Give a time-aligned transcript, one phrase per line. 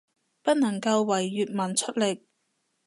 [0.41, 2.25] 不能夠為粵文出力